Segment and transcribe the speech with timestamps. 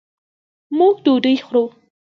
[0.77, 1.63] موږ ډوډۍ خورو